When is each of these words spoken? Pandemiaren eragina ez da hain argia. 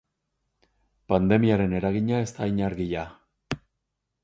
Pandemiaren 1.13 1.77
eragina 1.81 2.23
ez 2.25 2.33
da 2.39 2.43
hain 2.47 2.65
argia. 2.71 3.07